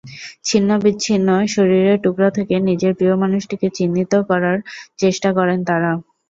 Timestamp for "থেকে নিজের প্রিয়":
2.37-3.15